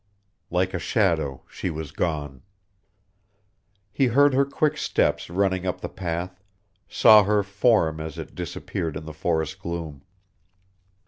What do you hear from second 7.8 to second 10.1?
as it disappeared in the forest gloom.